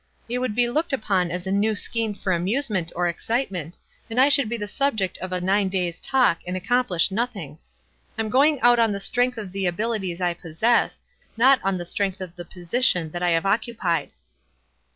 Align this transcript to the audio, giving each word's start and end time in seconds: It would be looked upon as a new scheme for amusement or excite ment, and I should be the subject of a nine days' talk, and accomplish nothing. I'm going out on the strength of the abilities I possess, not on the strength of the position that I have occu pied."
It 0.27 0.39
would 0.39 0.55
be 0.55 0.67
looked 0.67 0.93
upon 0.93 1.29
as 1.29 1.45
a 1.45 1.51
new 1.51 1.75
scheme 1.75 2.15
for 2.15 2.33
amusement 2.33 2.91
or 2.95 3.07
excite 3.07 3.51
ment, 3.51 3.77
and 4.09 4.19
I 4.19 4.29
should 4.29 4.49
be 4.49 4.57
the 4.57 4.65
subject 4.67 5.15
of 5.19 5.31
a 5.31 5.39
nine 5.39 5.69
days' 5.69 5.99
talk, 5.99 6.39
and 6.47 6.57
accomplish 6.57 7.11
nothing. 7.11 7.59
I'm 8.17 8.29
going 8.31 8.59
out 8.61 8.79
on 8.79 8.93
the 8.93 8.99
strength 8.99 9.37
of 9.37 9.51
the 9.51 9.67
abilities 9.67 10.19
I 10.19 10.33
possess, 10.33 11.03
not 11.37 11.59
on 11.63 11.77
the 11.77 11.85
strength 11.85 12.19
of 12.19 12.35
the 12.35 12.45
position 12.45 13.11
that 13.11 13.21
I 13.21 13.29
have 13.29 13.43
occu 13.43 13.77
pied." 13.77 14.09